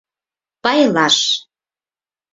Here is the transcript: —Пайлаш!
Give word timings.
—Пайлаш! 0.63 1.17